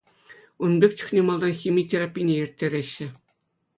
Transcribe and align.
Ун 0.67 0.71
пек 0.83 0.91
чухне 1.01 1.21
малтан 1.29 1.53
хими 1.59 1.85
терапине 1.93 2.41
ирттереҫҫӗ. 2.41 3.09